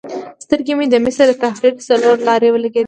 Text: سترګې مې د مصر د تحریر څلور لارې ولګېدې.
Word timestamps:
سترګې 0.45 0.73
مې 0.77 0.85
د 0.89 0.95
مصر 1.05 1.25
د 1.29 1.33
تحریر 1.43 1.73
څلور 1.89 2.15
لارې 2.27 2.47
ولګېدې. 2.51 2.79